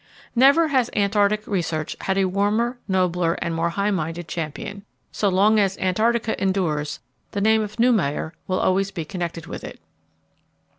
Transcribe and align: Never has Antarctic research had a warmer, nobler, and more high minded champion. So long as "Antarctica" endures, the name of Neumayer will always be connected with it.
Never 0.35 0.69
has 0.69 0.89
Antarctic 0.95 1.45
research 1.45 1.95
had 2.01 2.17
a 2.17 2.25
warmer, 2.25 2.79
nobler, 2.87 3.35
and 3.35 3.53
more 3.53 3.69
high 3.69 3.91
minded 3.91 4.27
champion. 4.27 4.83
So 5.11 5.29
long 5.29 5.59
as 5.59 5.77
"Antarctica" 5.77 6.41
endures, 6.41 7.01
the 7.33 7.39
name 7.39 7.61
of 7.61 7.77
Neumayer 7.79 8.33
will 8.47 8.59
always 8.59 8.89
be 8.89 9.05
connected 9.05 9.45
with 9.45 9.63
it. 9.63 9.79